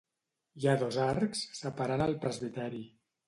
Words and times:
Hi 0.61 0.63
ha 0.69 0.73
dos 0.83 0.97
arcs 1.07 1.43
separant 1.59 2.05
el 2.09 2.17
presbiteri. 2.25 2.85